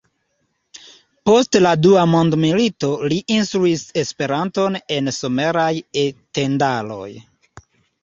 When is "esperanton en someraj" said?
4.05-5.71